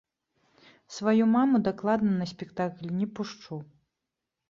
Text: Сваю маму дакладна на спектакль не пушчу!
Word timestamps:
Сваю 0.95 1.27
маму 1.35 1.63
дакладна 1.69 2.11
на 2.19 2.25
спектакль 2.35 2.93
не 2.99 3.07
пушчу! 3.17 3.65